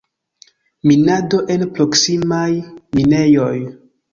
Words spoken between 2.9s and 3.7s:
minejoj.